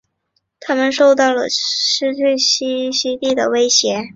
[0.61, 4.01] 它们受到失去栖息地的威胁。